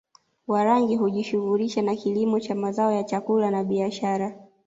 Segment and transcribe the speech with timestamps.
[0.47, 4.35] Warangi hujishughulisha na kilimo cha mazao ya chakula na biashara